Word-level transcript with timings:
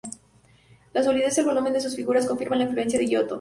La 0.93 1.03
solidez 1.03 1.37
y 1.37 1.41
el 1.41 1.45
volumen 1.45 1.73
de 1.73 1.79
sus 1.79 1.95
figuras 1.95 2.25
confirman 2.25 2.57
la 2.57 2.65
influencia 2.65 2.97
de 2.97 3.05
Giotto. 3.05 3.29